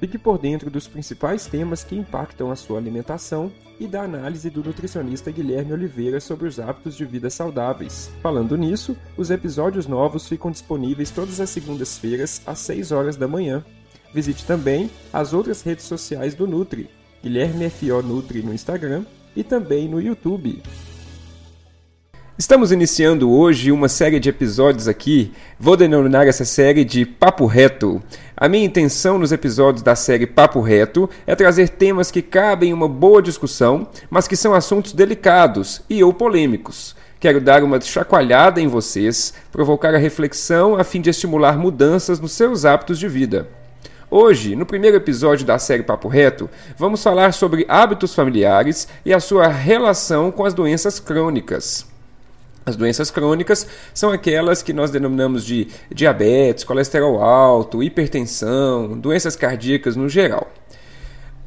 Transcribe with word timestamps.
Fique 0.00 0.16
por 0.16 0.38
dentro 0.38 0.70
dos 0.70 0.88
principais 0.88 1.44
temas 1.44 1.84
que 1.84 1.94
impactam 1.94 2.50
a 2.50 2.56
sua 2.56 2.78
alimentação 2.78 3.52
e 3.78 3.86
da 3.86 4.02
análise 4.02 4.48
do 4.48 4.64
nutricionista 4.64 5.30
Guilherme 5.30 5.74
Oliveira 5.74 6.18
sobre 6.20 6.48
os 6.48 6.58
hábitos 6.58 6.96
de 6.96 7.04
vida 7.04 7.28
saudáveis. 7.28 8.10
Falando 8.22 8.56
nisso, 8.56 8.96
os 9.14 9.30
episódios 9.30 9.86
novos 9.86 10.26
ficam 10.26 10.50
disponíveis 10.50 11.10
todas 11.10 11.38
as 11.38 11.50
segundas-feiras 11.50 12.40
às 12.46 12.60
6 12.60 12.92
horas 12.92 13.16
da 13.16 13.28
manhã. 13.28 13.62
Visite 14.14 14.46
também 14.46 14.90
as 15.12 15.34
outras 15.34 15.60
redes 15.60 15.84
sociais 15.84 16.34
do 16.34 16.46
Nutri, 16.46 16.88
Guilherme 17.22 17.66
F.O. 17.66 18.00
Nutri 18.02 18.42
no 18.42 18.54
Instagram 18.54 19.04
e 19.36 19.44
também 19.44 19.86
no 19.86 20.00
YouTube. 20.00 20.62
Estamos 22.40 22.72
iniciando 22.72 23.30
hoje 23.30 23.70
uma 23.70 23.86
série 23.86 24.18
de 24.18 24.30
episódios 24.30 24.88
aqui. 24.88 25.30
Vou 25.58 25.76
denominar 25.76 26.26
essa 26.26 26.46
série 26.46 26.86
de 26.86 27.04
Papo 27.04 27.44
Reto. 27.44 28.02
A 28.34 28.48
minha 28.48 28.64
intenção 28.64 29.18
nos 29.18 29.30
episódios 29.30 29.82
da 29.82 29.94
série 29.94 30.26
Papo 30.26 30.62
Reto 30.62 31.06
é 31.26 31.36
trazer 31.36 31.68
temas 31.68 32.10
que 32.10 32.22
cabem 32.22 32.70
em 32.70 32.72
uma 32.72 32.88
boa 32.88 33.20
discussão, 33.20 33.86
mas 34.08 34.26
que 34.26 34.36
são 34.36 34.54
assuntos 34.54 34.94
delicados 34.94 35.82
e 35.90 36.02
ou 36.02 36.14
polêmicos. 36.14 36.96
Quero 37.20 37.42
dar 37.42 37.62
uma 37.62 37.78
chacoalhada 37.78 38.58
em 38.58 38.68
vocês, 38.68 39.34
provocar 39.52 39.94
a 39.94 39.98
reflexão 39.98 40.76
a 40.76 40.82
fim 40.82 41.02
de 41.02 41.10
estimular 41.10 41.58
mudanças 41.58 42.18
nos 42.18 42.32
seus 42.32 42.64
hábitos 42.64 42.98
de 42.98 43.06
vida. 43.06 43.48
Hoje, 44.10 44.56
no 44.56 44.64
primeiro 44.64 44.96
episódio 44.96 45.44
da 45.44 45.58
série 45.58 45.82
Papo 45.82 46.08
Reto, 46.08 46.48
vamos 46.78 47.02
falar 47.02 47.34
sobre 47.34 47.66
hábitos 47.68 48.14
familiares 48.14 48.88
e 49.04 49.12
a 49.12 49.20
sua 49.20 49.46
relação 49.46 50.30
com 50.30 50.46
as 50.46 50.54
doenças 50.54 50.98
crônicas. 50.98 51.90
As 52.64 52.76
doenças 52.76 53.10
crônicas 53.10 53.66
são 53.94 54.10
aquelas 54.10 54.62
que 54.62 54.72
nós 54.72 54.90
denominamos 54.90 55.44
de 55.44 55.68
diabetes, 55.92 56.62
colesterol 56.64 57.22
alto, 57.22 57.82
hipertensão, 57.82 58.98
doenças 58.98 59.34
cardíacas 59.34 59.96
no 59.96 60.08
geral. 60.08 60.50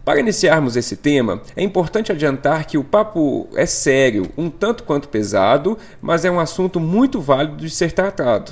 Para 0.03 0.19
iniciarmos 0.19 0.75
esse 0.75 0.97
tema, 0.97 1.41
é 1.55 1.63
importante 1.63 2.11
adiantar 2.11 2.65
que 2.65 2.77
o 2.77 2.83
papo 2.83 3.47
é 3.55 3.65
sério, 3.65 4.29
um 4.37 4.49
tanto 4.49 4.83
quanto 4.83 5.07
pesado, 5.07 5.77
mas 6.01 6.25
é 6.25 6.31
um 6.31 6.41
assunto 6.41 6.77
muito 6.77 7.21
válido 7.21 7.55
de 7.55 7.69
ser 7.69 7.93
tratado. 7.93 8.51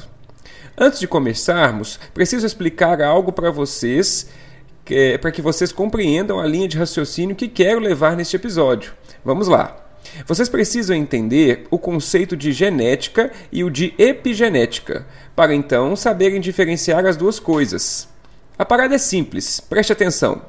Antes 0.78 1.00
de 1.02 1.08
começarmos, 1.08 2.00
preciso 2.14 2.45
explicar 2.45 3.02
algo 3.02 3.34
para 3.34 3.52
vocês, 3.52 4.30
para 5.20 5.32
que 5.32 5.42
vocês 5.42 5.73
compreendam 5.73 6.39
a 6.39 6.48
linha 6.48 6.70
de 6.70 6.78
raciocínio 6.78 7.36
que 7.36 7.50
quero 7.50 7.82
levar 7.82 8.16
neste 8.16 8.38
episódio. 8.38 8.94
Vamos 9.23 9.50
lá! 9.50 9.81
Vocês 10.26 10.50
precisam 10.50 10.96
entender 10.96 11.66
o 11.70 11.78
conceito 11.78 12.36
de 12.36 12.52
genética 12.52 13.32
e 13.52 13.64
o 13.64 13.70
de 13.70 13.94
epigenética, 13.98 15.06
para 15.36 15.54
então 15.54 15.96
saberem 15.96 16.40
diferenciar 16.40 17.06
as 17.06 17.18
duas 17.18 17.40
coisas. 17.40 18.08
A 18.58 18.66
parada 18.66 18.96
é 18.96 18.98
simples, 18.98 19.60
preste 19.60 19.92
atenção. 19.92 20.42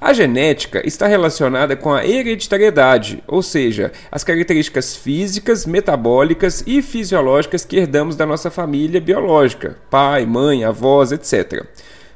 A 0.00 0.12
genética 0.12 0.86
está 0.86 1.08
relacionada 1.08 1.74
com 1.74 1.92
a 1.92 2.06
hereditariedade, 2.06 3.22
ou 3.26 3.42
seja, 3.42 3.90
as 4.12 4.22
características 4.22 4.94
físicas, 4.94 5.66
metabólicas 5.66 6.62
e 6.66 6.80
fisiológicas 6.82 7.64
que 7.64 7.76
herdamos 7.76 8.14
da 8.14 8.24
nossa 8.24 8.48
família 8.48 9.00
biológica, 9.00 9.76
pai, 9.90 10.24
mãe, 10.24 10.62
avós, 10.62 11.10
etc. 11.10 11.64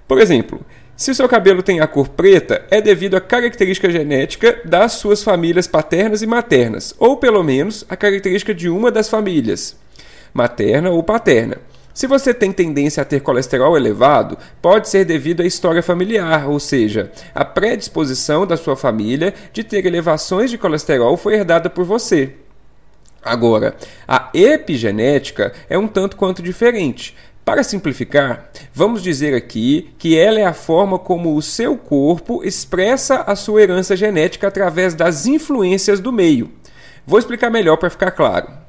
Por 0.06 0.20
exemplo, 0.20 0.65
se 0.96 1.10
o 1.10 1.14
seu 1.14 1.28
cabelo 1.28 1.62
tem 1.62 1.80
a 1.80 1.86
cor 1.86 2.08
preta, 2.08 2.64
é 2.70 2.80
devido 2.80 3.16
à 3.16 3.20
característica 3.20 3.90
genética 3.90 4.60
das 4.64 4.92
suas 4.92 5.22
famílias 5.22 5.66
paternas 5.66 6.22
e 6.22 6.26
maternas, 6.26 6.94
ou 6.98 7.16
pelo 7.16 7.42
menos 7.42 7.84
a 7.88 7.96
característica 7.96 8.54
de 8.54 8.68
uma 8.68 8.90
das 8.90 9.08
famílias, 9.08 9.76
materna 10.32 10.90
ou 10.90 11.02
paterna. 11.02 11.58
Se 11.94 12.06
você 12.06 12.32
tem 12.32 12.52
tendência 12.52 13.02
a 13.02 13.04
ter 13.04 13.20
colesterol 13.20 13.76
elevado, 13.76 14.38
pode 14.62 14.88
ser 14.88 15.04
devido 15.04 15.42
à 15.42 15.46
história 15.46 15.82
familiar, 15.82 16.48
ou 16.48 16.58
seja, 16.58 17.10
a 17.34 17.44
predisposição 17.44 18.46
da 18.46 18.56
sua 18.56 18.76
família 18.76 19.34
de 19.52 19.62
ter 19.62 19.84
elevações 19.84 20.50
de 20.50 20.56
colesterol 20.56 21.16
foi 21.16 21.34
herdada 21.34 21.68
por 21.68 21.84
você. 21.84 22.32
Agora, 23.22 23.76
a 24.08 24.31
epigenética 24.34 25.52
é 25.69 25.78
um 25.78 25.86
tanto 25.86 26.16
quanto 26.16 26.42
diferente. 26.42 27.14
Para 27.44 27.64
simplificar, 27.64 28.50
vamos 28.72 29.03
dizer 29.03 29.34
aqui 29.34 29.91
que 29.98 30.16
ela 30.16 30.38
é 30.38 30.44
a 30.44 30.53
forma 30.53 30.97
como 30.97 31.34
o 31.34 31.42
seu 31.42 31.76
corpo 31.76 32.44
expressa 32.44 33.22
a 33.22 33.34
sua 33.34 33.62
herança 33.62 33.97
genética 33.97 34.47
através 34.47 34.94
das 34.94 35.26
influências 35.26 35.98
do 35.98 36.12
meio. 36.12 36.52
Vou 37.04 37.19
explicar 37.19 37.50
melhor 37.50 37.78
para 37.78 37.91
ficar 37.91 38.12
claro. 38.12 38.62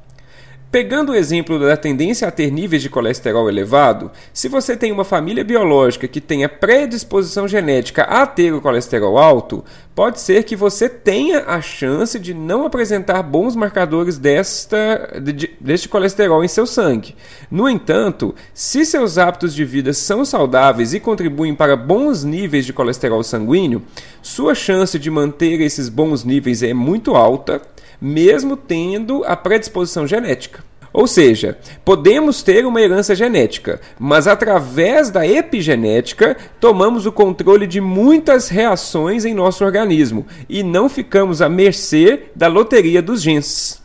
Pegando 0.74 1.12
o 1.12 1.16
exemplo 1.16 1.60
da 1.60 1.78
tendência 1.78 2.28
a 2.28 2.32
ter 2.32 2.52
níveis 2.52 2.82
de 2.82 2.90
colesterol 2.90 3.48
elevado, 3.48 4.10
se 4.34 4.50
você 4.50 4.76
tem 4.76 4.92
uma 4.92 5.04
família 5.04 5.44
biológica 5.44 6.08
que 6.08 6.20
tenha 6.20 6.50
predisposição 6.50 7.48
genética 7.48 8.02
a 8.02 8.26
ter 8.26 8.52
o 8.56 8.60
colesterol 8.60 9.20
alto, 9.20 9.64
pode 9.94 10.20
ser 10.20 10.44
que 10.44 10.56
você 10.56 10.90
tenha 10.90 11.44
a 11.46 11.62
chance 11.62 12.18
de 12.18 12.34
não 12.34 12.66
apresentar 12.66 13.22
bons 13.22 13.56
marcadores 13.56 14.18
desta, 14.18 15.22
de, 15.22 15.52
deste 15.62 15.88
colesterol 15.88 16.44
em 16.44 16.48
seu 16.48 16.66
sangue. 16.66 17.16
No 17.52 17.70
entanto, 17.70 18.34
se 18.52 18.84
seus 18.84 19.20
hábitos 19.20 19.54
de 19.54 19.64
vida 19.64 19.94
são 19.94 20.26
saudáveis 20.26 20.92
e 20.92 21.00
contribuem 21.00 21.54
para 21.54 21.78
bons 21.78 22.24
níveis 22.24 22.66
de 22.66 22.74
colesterol 22.74 23.22
sanguíneo, 23.22 23.84
sua 24.24 24.56
chance 24.56 24.98
de 24.98 25.12
manter 25.12 25.62
esses 25.62 25.88
bons 25.88 26.24
níveis 26.24 26.64
é 26.64 26.74
muito 26.74 27.14
alta 27.14 27.62
mesmo 28.04 28.58
tendo 28.58 29.24
a 29.24 29.34
predisposição 29.34 30.06
genética. 30.06 30.62
Ou 30.92 31.08
seja, 31.08 31.58
podemos 31.84 32.44
ter 32.44 32.66
uma 32.66 32.80
herança 32.80 33.16
genética, 33.16 33.82
mas 33.98 34.28
através 34.28 35.10
da 35.10 35.26
epigenética 35.26 36.38
tomamos 36.60 37.08
o 37.08 37.12
controle 37.12 37.66
de 37.66 37.82
muitas 37.82 38.50
reações 38.50 39.26
em 39.26 39.34
nosso 39.34 39.66
organismo 39.66 40.28
e 40.48 40.62
não 40.62 40.88
ficamos 40.88 41.42
à 41.42 41.50
mercê 41.50 42.26
da 42.36 42.48
loteria 42.48 43.02
dos 43.02 43.24
genes. 43.24 43.83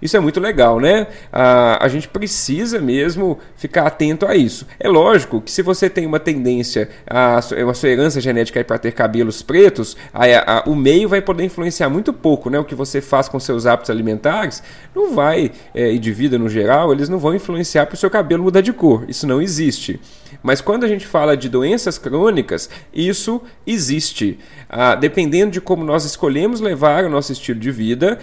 Isso 0.00 0.16
é 0.16 0.20
muito 0.20 0.40
legal, 0.40 0.80
né? 0.80 1.06
A, 1.32 1.84
a 1.84 1.88
gente 1.88 2.08
precisa 2.08 2.80
mesmo 2.80 3.38
ficar 3.56 3.86
atento 3.86 4.26
a 4.26 4.34
isso. 4.36 4.66
É 4.78 4.88
lógico 4.88 5.40
que 5.40 5.50
se 5.50 5.62
você 5.62 5.88
tem 5.88 6.06
uma 6.06 6.20
tendência, 6.20 6.88
a, 7.06 7.36
a 7.36 7.42
sua 7.74 7.88
herança 7.88 8.20
genética 8.20 8.62
para 8.64 8.78
ter 8.78 8.92
cabelos 8.92 9.42
pretos, 9.42 9.96
a, 10.12 10.24
a, 10.24 10.64
o 10.66 10.74
meio 10.74 11.08
vai 11.08 11.20
poder 11.20 11.44
influenciar 11.44 11.88
muito 11.88 12.12
pouco, 12.12 12.50
né? 12.50 12.58
O 12.58 12.64
que 12.64 12.74
você 12.74 13.00
faz 13.00 13.28
com 13.28 13.38
seus 13.40 13.66
hábitos 13.66 13.90
alimentares 13.90 14.62
não 14.94 15.14
vai, 15.14 15.50
é, 15.74 15.92
e 15.92 15.98
de 15.98 16.12
vida 16.12 16.38
no 16.38 16.48
geral, 16.48 16.92
eles 16.92 17.08
não 17.08 17.18
vão 17.18 17.34
influenciar 17.34 17.86
para 17.86 17.94
o 17.94 17.98
seu 17.98 18.10
cabelo 18.10 18.44
mudar 18.44 18.60
de 18.60 18.72
cor. 18.72 19.04
Isso 19.08 19.26
não 19.26 19.40
existe. 19.40 20.00
Mas 20.42 20.60
quando 20.60 20.84
a 20.84 20.88
gente 20.88 21.06
fala 21.06 21.36
de 21.36 21.48
doenças 21.48 21.98
crônicas, 21.98 22.68
isso 22.92 23.42
existe. 23.66 24.38
Ah, 24.68 24.94
dependendo 24.94 25.52
de 25.52 25.60
como 25.60 25.84
nós 25.84 26.04
escolhemos 26.04 26.60
levar 26.60 27.04
o 27.04 27.10
nosso 27.10 27.32
estilo 27.32 27.58
de 27.58 27.70
vida, 27.70 28.18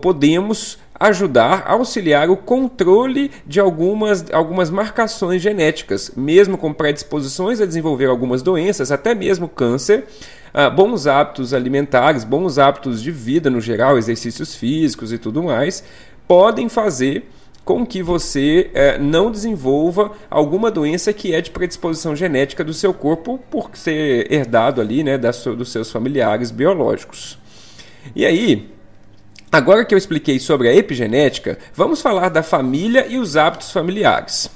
podemos 0.00 0.78
ajudar, 0.98 1.64
auxiliar 1.66 2.28
o 2.28 2.36
controle 2.36 3.30
de 3.46 3.60
algumas, 3.60 4.24
algumas 4.32 4.70
marcações 4.70 5.40
genéticas, 5.40 6.12
mesmo 6.16 6.58
com 6.58 6.72
predisposições 6.72 7.60
a 7.60 7.66
desenvolver 7.66 8.06
algumas 8.06 8.42
doenças, 8.42 8.90
até 8.90 9.14
mesmo 9.14 9.48
câncer. 9.48 10.06
Uh, 10.48 10.74
bons 10.74 11.06
hábitos 11.06 11.52
alimentares, 11.52 12.24
bons 12.24 12.58
hábitos 12.58 13.02
de 13.02 13.10
vida 13.10 13.50
no 13.50 13.60
geral, 13.60 13.98
exercícios 13.98 14.54
físicos 14.54 15.12
e 15.12 15.18
tudo 15.18 15.42
mais, 15.42 15.84
podem 16.26 16.68
fazer 16.68 17.28
com 17.68 17.84
que 17.84 18.02
você 18.02 18.70
eh, 18.72 18.96
não 18.96 19.30
desenvolva 19.30 20.12
alguma 20.30 20.70
doença 20.70 21.12
que 21.12 21.34
é 21.34 21.40
de 21.42 21.50
predisposição 21.50 22.16
genética 22.16 22.64
do 22.64 22.72
seu 22.72 22.94
corpo 22.94 23.38
por 23.50 23.68
ser 23.74 24.32
herdado 24.32 24.80
ali 24.80 25.04
né, 25.04 25.18
das, 25.18 25.44
dos 25.44 25.70
seus 25.70 25.92
familiares 25.92 26.50
biológicos. 26.50 27.38
E 28.16 28.24
aí, 28.24 28.70
Agora 29.50 29.82
que 29.84 29.94
eu 29.94 29.98
expliquei 29.98 30.38
sobre 30.38 30.68
a 30.68 30.74
epigenética, 30.74 31.58
vamos 31.74 32.02
falar 32.02 32.28
da 32.28 32.42
família 32.42 33.06
e 33.08 33.18
os 33.18 33.34
hábitos 33.34 33.72
familiares. 33.72 34.50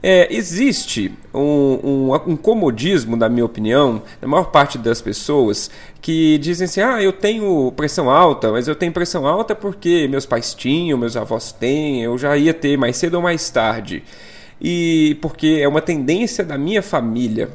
É, 0.00 0.32
existe 0.32 1.12
um, 1.34 2.10
um, 2.12 2.14
um, 2.28 2.36
comodismo, 2.36 3.16
na 3.16 3.28
minha 3.28 3.44
opinião, 3.44 4.00
na 4.22 4.28
maior 4.28 4.44
parte 4.52 4.78
das 4.78 5.02
pessoas 5.02 5.68
que 6.00 6.38
dizem 6.38 6.66
assim: 6.66 6.80
ah, 6.80 7.02
eu 7.02 7.12
tenho 7.12 7.72
pressão 7.72 8.08
alta, 8.08 8.52
mas 8.52 8.68
eu 8.68 8.76
tenho 8.76 8.92
pressão 8.92 9.26
alta 9.26 9.56
porque 9.56 10.06
meus 10.06 10.24
pais 10.24 10.54
tinham, 10.54 10.96
meus 10.96 11.16
avós 11.16 11.50
têm, 11.50 12.04
eu 12.04 12.16
já 12.16 12.36
ia 12.36 12.54
ter 12.54 12.78
mais 12.78 12.96
cedo 12.96 13.14
ou 13.14 13.22
mais 13.22 13.50
tarde. 13.50 14.04
E 14.60 15.16
porque 15.20 15.58
é 15.60 15.68
uma 15.68 15.80
tendência 15.80 16.44
da 16.44 16.58
minha 16.58 16.82
família. 16.82 17.48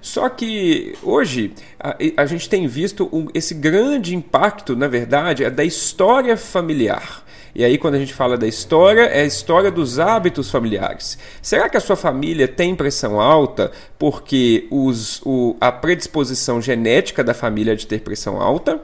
Só 0.00 0.28
que 0.28 0.94
hoje 1.02 1.52
a, 1.78 1.96
a 2.16 2.26
gente 2.26 2.48
tem 2.48 2.66
visto 2.66 3.08
um, 3.12 3.28
esse 3.34 3.54
grande 3.54 4.14
impacto, 4.14 4.74
na 4.74 4.88
verdade, 4.88 5.44
é 5.44 5.50
da 5.50 5.64
história 5.64 6.36
familiar. 6.36 7.24
E 7.54 7.64
aí, 7.64 7.76
quando 7.76 7.96
a 7.96 7.98
gente 7.98 8.14
fala 8.14 8.38
da 8.38 8.46
história, 8.46 9.02
é 9.02 9.22
a 9.22 9.26
história 9.26 9.70
dos 9.70 9.98
hábitos 9.98 10.50
familiares. 10.50 11.18
Será 11.42 11.68
que 11.68 11.76
a 11.76 11.80
sua 11.80 11.96
família 11.96 12.46
tem 12.46 12.76
pressão 12.76 13.20
alta 13.20 13.72
porque 13.98 14.68
os, 14.70 15.20
o, 15.24 15.56
a 15.60 15.72
predisposição 15.72 16.62
genética 16.62 17.24
da 17.24 17.34
família 17.34 17.72
é 17.72 17.76
de 17.76 17.86
ter 17.86 18.00
pressão 18.00 18.40
alta? 18.40 18.80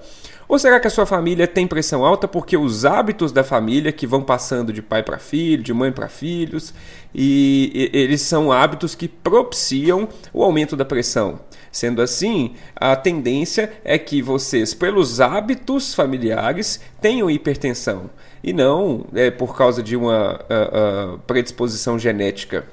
Ou 0.48 0.58
será 0.58 0.78
que 0.78 0.86
a 0.86 0.90
sua 0.90 1.06
família 1.06 1.46
tem 1.46 1.66
pressão 1.66 2.04
alta 2.04 2.28
porque 2.28 2.56
os 2.56 2.84
hábitos 2.84 3.32
da 3.32 3.42
família 3.42 3.90
que 3.90 4.06
vão 4.06 4.22
passando 4.22 4.72
de 4.72 4.80
pai 4.80 5.02
para 5.02 5.18
filho, 5.18 5.62
de 5.62 5.74
mãe 5.74 5.90
para 5.90 6.08
filhos, 6.08 6.72
e, 7.14 7.90
eles 7.92 8.20
são 8.22 8.52
hábitos 8.52 8.94
que 8.94 9.08
propiciam 9.08 10.08
o 10.32 10.44
aumento 10.44 10.76
da 10.76 10.84
pressão? 10.84 11.40
Sendo 11.72 12.00
assim, 12.00 12.54
a 12.74 12.94
tendência 12.94 13.72
é 13.84 13.98
que 13.98 14.22
vocês, 14.22 14.72
pelos 14.72 15.20
hábitos 15.20 15.94
familiares, 15.94 16.80
tenham 17.00 17.30
hipertensão 17.30 18.08
e 18.42 18.52
não 18.52 19.04
é, 19.14 19.30
por 19.30 19.56
causa 19.56 19.82
de 19.82 19.96
uma 19.96 20.36
uh, 20.36 21.14
uh, 21.14 21.18
predisposição 21.26 21.98
genética. 21.98 22.64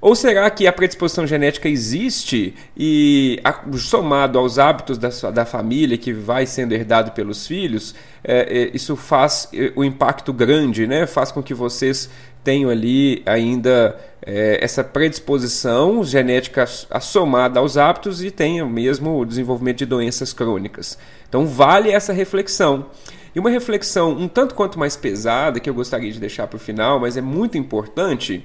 Ou 0.00 0.14
será 0.14 0.48
que 0.50 0.66
a 0.66 0.72
predisposição 0.72 1.26
genética 1.26 1.68
existe 1.68 2.54
e, 2.76 3.40
somado 3.78 4.38
aos 4.38 4.58
hábitos 4.58 4.98
da, 4.98 5.08
da 5.30 5.44
família 5.46 5.96
que 5.96 6.12
vai 6.12 6.46
sendo 6.46 6.72
herdado 6.72 7.12
pelos 7.12 7.46
filhos, 7.46 7.94
é, 8.22 8.64
é, 8.64 8.70
isso 8.74 8.94
faz 8.94 9.48
é, 9.54 9.72
o 9.74 9.82
impacto 9.82 10.32
grande, 10.32 10.86
né? 10.86 11.06
faz 11.06 11.32
com 11.32 11.42
que 11.42 11.54
vocês 11.54 12.10
tenham 12.44 12.70
ali 12.70 13.22
ainda 13.26 13.98
é, 14.24 14.58
essa 14.62 14.84
predisposição 14.84 16.04
genética 16.04 16.64
assomada 16.90 17.58
aos 17.58 17.76
hábitos 17.76 18.22
e 18.22 18.30
tenham 18.30 18.68
mesmo 18.68 19.18
o 19.18 19.24
desenvolvimento 19.24 19.78
de 19.78 19.86
doenças 19.86 20.32
crônicas. 20.32 20.96
Então, 21.28 21.46
vale 21.46 21.90
essa 21.90 22.12
reflexão. 22.12 22.86
E 23.34 23.40
uma 23.40 23.50
reflexão 23.50 24.12
um 24.12 24.28
tanto 24.28 24.54
quanto 24.54 24.78
mais 24.78 24.96
pesada, 24.96 25.58
que 25.58 25.68
eu 25.68 25.74
gostaria 25.74 26.12
de 26.12 26.20
deixar 26.20 26.46
para 26.46 26.56
o 26.56 26.60
final, 26.60 27.00
mas 27.00 27.16
é 27.16 27.20
muito 27.20 27.58
importante, 27.58 28.44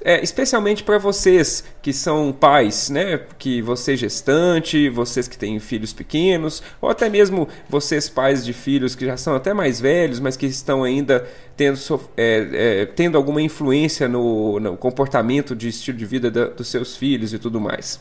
é, 0.00 0.22
especialmente 0.22 0.82
para 0.82 0.98
vocês 0.98 1.64
que 1.82 1.92
são 1.92 2.32
pais, 2.32 2.88
né? 2.88 3.20
Que 3.38 3.60
você 3.60 3.96
gestante, 3.96 4.88
vocês 4.88 5.28
que 5.28 5.36
têm 5.36 5.58
filhos 5.58 5.92
pequenos, 5.92 6.62
ou 6.80 6.88
até 6.88 7.08
mesmo 7.08 7.48
vocês 7.68 8.08
pais 8.08 8.44
de 8.44 8.52
filhos 8.52 8.94
que 8.94 9.04
já 9.04 9.16
são 9.16 9.34
até 9.34 9.52
mais 9.52 9.80
velhos, 9.80 10.18
mas 10.18 10.36
que 10.36 10.46
estão 10.46 10.82
ainda 10.82 11.26
tendo, 11.56 11.78
é, 12.16 12.48
é, 12.52 12.86
tendo 12.86 13.16
alguma 13.16 13.42
influência 13.42 14.08
no, 14.08 14.58
no, 14.58 14.76
comportamento 14.76 15.54
de 15.54 15.68
estilo 15.68 15.98
de 15.98 16.06
vida 16.06 16.30
da, 16.30 16.46
dos 16.46 16.68
seus 16.68 16.96
filhos 16.96 17.32
e 17.32 17.38
tudo 17.38 17.60
mais. 17.60 18.00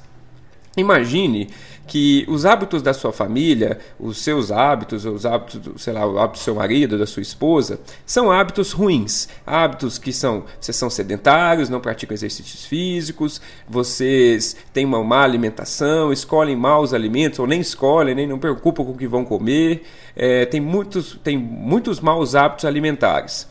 Imagine 0.78 1.50
que 1.86 2.26
os 2.30 2.46
hábitos 2.46 2.82
da 2.82 2.94
sua 2.94 3.12
família, 3.12 3.78
os 4.00 4.20
seus 4.20 4.50
hábitos, 4.50 5.04
os 5.04 5.26
hábitos, 5.26 5.60
do, 5.60 5.78
sei 5.78 5.92
lá, 5.92 6.06
o 6.06 6.18
hábito 6.18 6.40
do 6.40 6.44
seu 6.44 6.56
marido, 6.56 6.98
da 6.98 7.06
sua 7.06 7.22
esposa, 7.22 7.82
são 8.06 8.32
hábitos 8.32 8.72
ruins. 8.72 9.28
Hábitos 9.46 9.98
que 9.98 10.14
são, 10.14 10.46
vocês 10.60 10.78
são 10.78 10.90
sedentários, 10.90 11.70
não 11.70 11.82
praticam 11.82 12.14
exercícios 12.14 12.66
físicos, 12.66 13.42
vocês 13.68 14.56
têm 14.72 14.86
uma 14.86 15.04
má 15.04 15.24
alimentação, 15.24 16.14
escolhem 16.14 16.56
maus 16.56 16.94
alimentos, 16.94 17.40
ou 17.40 17.48
nem 17.48 17.60
escolhem, 17.60 18.16
nem 18.16 18.26
não 18.26 18.40
preocupam 18.40 18.86
com 18.86 18.92
o 18.92 18.98
que 18.98 19.08
vão 19.08 19.26
comer, 19.26 19.84
é, 20.16 20.46
tem, 20.46 20.62
muitos, 20.62 21.20
tem 21.22 21.38
muitos 21.38 22.00
maus 22.00 22.36
hábitos 22.36 22.64
alimentares. 22.64 23.48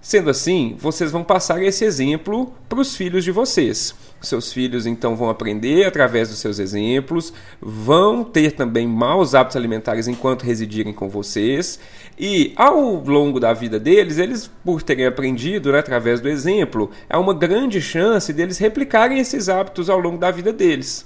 Sendo 0.00 0.30
assim, 0.30 0.76
vocês 0.78 1.10
vão 1.10 1.24
passar 1.24 1.60
esse 1.62 1.84
exemplo 1.84 2.54
para 2.68 2.80
os 2.80 2.94
filhos 2.94 3.24
de 3.24 3.32
vocês. 3.32 3.94
Seus 4.20 4.52
filhos 4.52 4.86
então 4.86 5.16
vão 5.16 5.28
aprender 5.28 5.84
através 5.84 6.28
dos 6.28 6.38
seus 6.38 6.60
exemplos, 6.60 7.32
vão 7.60 8.22
ter 8.22 8.52
também 8.52 8.86
maus 8.86 9.34
hábitos 9.34 9.56
alimentares 9.56 10.06
enquanto 10.06 10.44
residirem 10.44 10.92
com 10.92 11.08
vocês, 11.08 11.80
e 12.18 12.52
ao 12.56 12.80
longo 13.04 13.40
da 13.40 13.52
vida 13.52 13.78
deles, 13.78 14.18
eles, 14.18 14.50
por 14.64 14.82
terem 14.82 15.06
aprendido 15.06 15.72
né, 15.72 15.80
através 15.80 16.20
do 16.20 16.28
exemplo, 16.28 16.90
há 17.10 17.18
uma 17.18 17.34
grande 17.34 17.80
chance 17.80 18.32
deles 18.32 18.58
replicarem 18.58 19.18
esses 19.18 19.48
hábitos 19.48 19.90
ao 19.90 19.98
longo 19.98 20.18
da 20.18 20.30
vida 20.30 20.52
deles. 20.52 21.04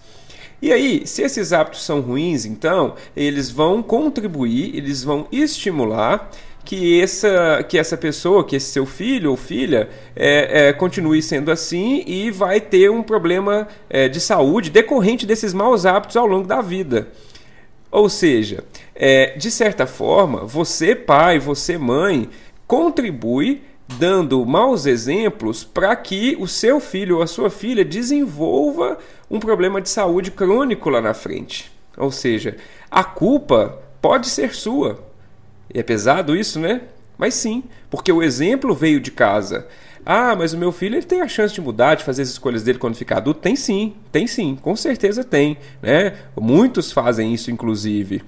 E 0.62 0.72
aí, 0.72 1.02
se 1.06 1.22
esses 1.22 1.52
hábitos 1.52 1.82
são 1.82 2.00
ruins, 2.00 2.44
então, 2.44 2.94
eles 3.16 3.50
vão 3.50 3.82
contribuir, 3.82 4.76
eles 4.76 5.02
vão 5.02 5.26
estimular 5.32 6.30
que 6.64 7.00
essa, 7.00 7.64
que 7.68 7.78
essa 7.78 7.96
pessoa, 7.96 8.44
que 8.44 8.56
esse 8.56 8.72
seu 8.72 8.86
filho 8.86 9.30
ou 9.30 9.36
filha, 9.36 9.88
é, 10.14 10.68
é, 10.68 10.72
continue 10.72 11.20
sendo 11.20 11.50
assim 11.50 12.04
e 12.06 12.30
vai 12.30 12.60
ter 12.60 12.90
um 12.90 13.02
problema 13.02 13.66
é, 13.90 14.08
de 14.08 14.20
saúde 14.20 14.70
decorrente 14.70 15.26
desses 15.26 15.52
maus 15.52 15.84
hábitos 15.84 16.16
ao 16.16 16.26
longo 16.26 16.46
da 16.46 16.60
vida. 16.60 17.08
Ou 17.90 18.08
seja, 18.08 18.64
é, 18.94 19.36
de 19.36 19.50
certa 19.50 19.86
forma, 19.86 20.46
você, 20.46 20.94
pai, 20.94 21.38
você, 21.38 21.76
mãe, 21.76 22.30
contribui 22.66 23.62
dando 23.98 24.44
maus 24.46 24.86
exemplos 24.86 25.64
para 25.64 25.94
que 25.96 26.36
o 26.40 26.48
seu 26.48 26.80
filho 26.80 27.16
ou 27.16 27.22
a 27.22 27.26
sua 27.26 27.50
filha 27.50 27.84
desenvolva 27.84 28.96
um 29.30 29.38
problema 29.38 29.80
de 29.80 29.90
saúde 29.90 30.30
crônico 30.30 30.88
lá 30.88 31.00
na 31.00 31.12
frente. 31.12 31.70
Ou 31.96 32.10
seja, 32.10 32.56
a 32.90 33.04
culpa 33.04 33.78
pode 34.00 34.28
ser 34.28 34.54
sua 34.54 35.11
e 35.74 35.78
é 35.78 35.82
pesado 35.82 36.36
isso, 36.36 36.58
né? 36.58 36.82
Mas 37.16 37.34
sim, 37.34 37.64
porque 37.90 38.10
o 38.10 38.22
exemplo 38.22 38.74
veio 38.74 39.00
de 39.00 39.10
casa. 39.10 39.66
Ah, 40.04 40.34
mas 40.34 40.52
o 40.52 40.58
meu 40.58 40.72
filho 40.72 40.96
ele 40.96 41.06
tem 41.06 41.20
a 41.20 41.28
chance 41.28 41.54
de 41.54 41.60
mudar, 41.60 41.94
de 41.94 42.02
fazer 42.02 42.22
as 42.22 42.28
escolhas 42.28 42.62
dele 42.62 42.78
quando 42.78 42.96
ficar 42.96 43.18
adulto? 43.18 43.40
Tem 43.40 43.54
sim, 43.54 43.94
tem 44.10 44.26
sim, 44.26 44.56
com 44.60 44.74
certeza 44.74 45.22
tem. 45.22 45.56
Né? 45.80 46.14
Muitos 46.38 46.90
fazem 46.90 47.32
isso, 47.32 47.50
inclusive. 47.50 48.22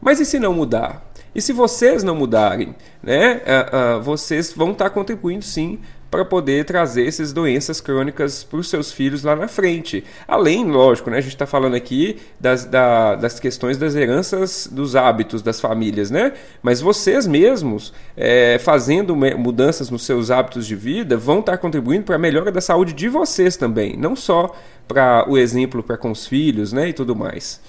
Mas 0.00 0.20
e 0.20 0.24
se 0.24 0.38
não 0.38 0.54
mudar? 0.54 1.04
E 1.34 1.42
se 1.42 1.52
vocês 1.52 2.02
não 2.02 2.14
mudarem? 2.14 2.74
Né? 3.02 3.42
Uh, 3.44 3.98
uh, 3.98 4.02
vocês 4.02 4.52
vão 4.52 4.70
estar 4.70 4.90
contribuindo 4.90 5.44
sim 5.44 5.80
para 6.16 6.24
poder 6.24 6.64
trazer 6.64 7.06
essas 7.06 7.30
doenças 7.30 7.78
crônicas 7.78 8.42
para 8.42 8.58
os 8.58 8.70
seus 8.70 8.90
filhos 8.90 9.22
lá 9.22 9.36
na 9.36 9.46
frente. 9.46 10.02
Além, 10.26 10.64
lógico, 10.64 11.10
né, 11.10 11.18
a 11.18 11.20
gente 11.20 11.34
está 11.34 11.44
falando 11.44 11.76
aqui 11.76 12.16
das, 12.40 12.64
da, 12.64 13.16
das 13.16 13.38
questões 13.38 13.76
das 13.76 13.94
heranças 13.94 14.66
dos 14.72 14.96
hábitos 14.96 15.42
das 15.42 15.60
famílias, 15.60 16.10
né? 16.10 16.32
Mas 16.62 16.80
vocês 16.80 17.26
mesmos, 17.26 17.92
é, 18.16 18.58
fazendo 18.58 19.14
mudanças 19.14 19.90
nos 19.90 20.06
seus 20.06 20.30
hábitos 20.30 20.66
de 20.66 20.74
vida, 20.74 21.18
vão 21.18 21.40
estar 21.40 21.58
contribuindo 21.58 22.04
para 22.04 22.16
a 22.16 22.18
melhora 22.18 22.50
da 22.50 22.62
saúde 22.62 22.94
de 22.94 23.10
vocês 23.10 23.58
também, 23.58 23.94
não 23.94 24.16
só 24.16 24.56
para 24.88 25.26
o 25.28 25.36
exemplo 25.36 25.82
para 25.82 25.98
com 25.98 26.10
os 26.10 26.26
filhos, 26.26 26.72
né, 26.72 26.88
e 26.88 26.92
tudo 26.94 27.14
mais. 27.14 27.60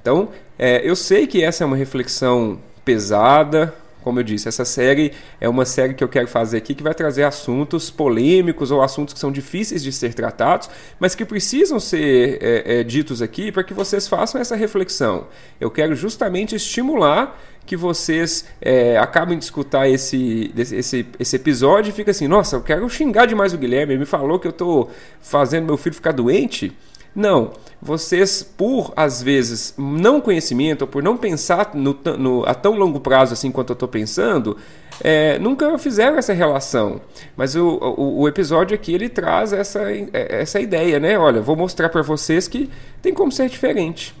Então, 0.00 0.28
é, 0.56 0.88
eu 0.88 0.94
sei 0.94 1.26
que 1.26 1.42
essa 1.42 1.64
é 1.64 1.66
uma 1.66 1.76
reflexão 1.76 2.60
pesada, 2.84 3.74
como 4.06 4.20
eu 4.20 4.22
disse, 4.22 4.46
essa 4.46 4.64
série 4.64 5.12
é 5.40 5.48
uma 5.48 5.64
série 5.64 5.92
que 5.92 6.04
eu 6.04 6.08
quero 6.08 6.28
fazer 6.28 6.58
aqui 6.58 6.76
que 6.76 6.82
vai 6.84 6.94
trazer 6.94 7.24
assuntos 7.24 7.90
polêmicos 7.90 8.70
ou 8.70 8.80
assuntos 8.80 9.12
que 9.12 9.18
são 9.18 9.32
difíceis 9.32 9.82
de 9.82 9.90
ser 9.90 10.14
tratados, 10.14 10.70
mas 11.00 11.16
que 11.16 11.24
precisam 11.24 11.80
ser 11.80 12.38
é, 12.40 12.78
é, 12.78 12.84
ditos 12.84 13.20
aqui 13.20 13.50
para 13.50 13.64
que 13.64 13.74
vocês 13.74 14.06
façam 14.06 14.40
essa 14.40 14.54
reflexão. 14.54 15.26
Eu 15.60 15.72
quero 15.72 15.96
justamente 15.96 16.54
estimular 16.54 17.36
que 17.66 17.76
vocês 17.76 18.44
é, 18.60 18.96
acabem 18.96 19.36
de 19.36 19.42
escutar 19.42 19.88
esse, 19.88 20.52
esse, 20.56 21.04
esse 21.18 21.34
episódio 21.34 21.90
e 21.90 21.92
fica 21.92 22.12
assim, 22.12 22.28
nossa, 22.28 22.54
eu 22.54 22.62
quero 22.62 22.88
xingar 22.88 23.26
demais 23.26 23.52
o 23.52 23.58
Guilherme, 23.58 23.94
ele 23.94 23.98
me 23.98 24.06
falou 24.06 24.38
que 24.38 24.46
eu 24.46 24.52
estou 24.52 24.88
fazendo 25.20 25.66
meu 25.66 25.76
filho 25.76 25.96
ficar 25.96 26.12
doente. 26.12 26.72
Não, 27.16 27.52
vocês, 27.80 28.42
por 28.42 28.92
às 28.94 29.22
vezes 29.22 29.72
não 29.78 30.20
conhecimento, 30.20 30.82
ou 30.82 30.88
por 30.88 31.02
não 31.02 31.16
pensar 31.16 31.70
no, 31.72 31.98
no, 32.18 32.44
a 32.44 32.54
tão 32.54 32.74
longo 32.74 33.00
prazo 33.00 33.32
assim 33.32 33.50
quanto 33.50 33.70
eu 33.70 33.74
estou 33.74 33.88
pensando, 33.88 34.58
é, 35.02 35.38
nunca 35.38 35.78
fizeram 35.78 36.18
essa 36.18 36.34
relação. 36.34 37.00
Mas 37.34 37.56
o, 37.56 37.66
o, 37.66 38.20
o, 38.20 38.28
episódio 38.28 38.74
aqui 38.74 38.92
ele 38.92 39.08
traz 39.08 39.54
essa, 39.54 39.84
essa 40.12 40.60
ideia, 40.60 41.00
né? 41.00 41.18
Olha, 41.18 41.40
vou 41.40 41.56
mostrar 41.56 41.88
para 41.88 42.02
vocês 42.02 42.46
que 42.46 42.68
tem 43.00 43.14
como 43.14 43.32
ser 43.32 43.48
diferente, 43.48 44.14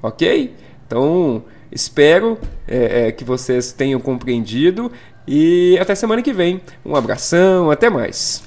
ok? 0.00 0.54
Então 0.86 1.42
espero 1.72 2.38
é, 2.68 3.08
é, 3.08 3.12
que 3.12 3.24
vocês 3.24 3.72
tenham 3.72 3.98
compreendido 3.98 4.92
e 5.26 5.76
até 5.80 5.96
semana 5.96 6.22
que 6.22 6.32
vem. 6.32 6.60
Um 6.84 6.94
abração, 6.94 7.72
até 7.72 7.90
mais. 7.90 8.44